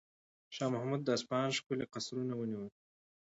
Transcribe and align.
شاه 0.55 0.69
محمود 0.75 1.01
د 1.03 1.09
اصفهان 1.17 1.49
ښکلي 1.57 1.85
قصرونه 1.93 2.33
ونیول. 2.35 2.69